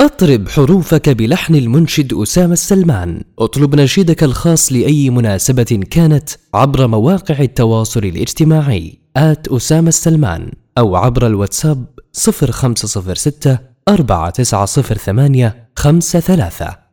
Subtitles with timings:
[0.00, 3.22] أطرب حروفك بلحن المنشد أسامة السلمان.
[3.38, 8.98] أطلب نشيدك الخاص لأي مناسبة كانت عبر مواقع التواصل الاجتماعي.
[9.16, 13.58] آت أسامة السلمان أو عبر الواتساب 0506
[13.88, 16.87] 4908 53